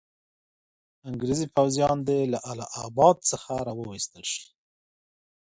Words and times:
انګریزي 1.09 1.47
پوځیان 1.55 1.97
دي 2.07 2.19
له 2.33 2.39
اله 2.51 2.65
اباد 2.85 3.17
څخه 3.31 3.53
را 3.67 3.73
وایستل 3.79 4.23
شي. 4.33 4.45